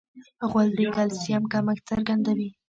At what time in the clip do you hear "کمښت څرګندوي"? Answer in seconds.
1.51-2.49